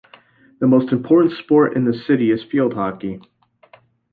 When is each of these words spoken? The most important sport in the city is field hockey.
The 0.59 0.65
most 0.65 0.91
important 0.91 1.31
sport 1.37 1.77
in 1.77 1.85
the 1.85 1.93
city 1.93 2.31
is 2.31 2.43
field 2.49 2.73
hockey. 2.73 3.19